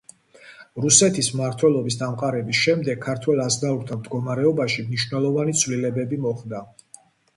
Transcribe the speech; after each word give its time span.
რუსეთის 0.83 1.27
მმართველობის 1.33 1.97
დამყარების 1.99 2.61
შემდეგ 2.67 2.99
ქართველ 3.05 3.41
აზნაურთა 3.45 3.99
მდგომარეობაში 4.01 4.87
მნიშვნელოვანი 4.87 5.59
ცვლილებები 5.61 6.21
მოხდა. 6.25 6.65